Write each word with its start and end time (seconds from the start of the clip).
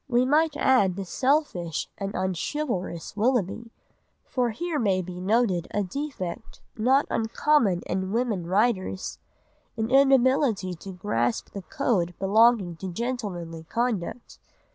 We 0.07 0.25
might 0.25 0.57
add 0.57 0.95
the 0.95 1.05
selfish 1.05 1.87
and 1.95 2.15
unchivalrous 2.15 3.15
Willoughby, 3.15 3.71
for 4.25 4.49
here 4.49 4.79
may 4.79 4.99
be 5.03 5.21
noted 5.21 5.67
a 5.69 5.83
defect 5.83 6.59
not 6.75 7.05
uncommon 7.11 7.83
in 7.85 8.11
women 8.11 8.47
writers, 8.47 9.19
an 9.77 9.91
inability 9.91 10.73
to 10.73 10.91
grasp 10.93 11.51
the 11.51 11.61
code 11.61 12.15
belonging 12.17 12.77
to 12.77 12.91
gentlemanly 12.91 13.65
conduct. 13.65 14.39